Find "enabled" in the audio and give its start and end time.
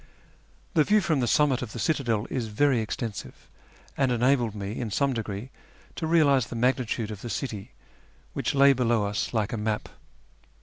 4.11-4.55